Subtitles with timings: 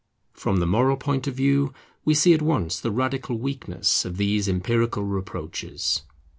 [0.33, 4.49] From the moral point of view we see at once the radical weakness of these
[4.49, 6.01] empirical reproaches.